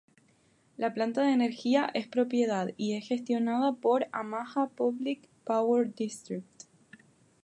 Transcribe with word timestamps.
La 0.77 0.89
planta 0.95 1.21
de 1.21 1.31
energía 1.31 1.91
es 1.93 2.07
propiedad 2.07 2.71
y 2.75 2.95
es 2.95 3.07
gestionada 3.07 3.73
por 3.73 4.07
Omaha 4.19 4.67
Public 4.69 5.29
Power 5.43 5.93
District. 5.93 6.63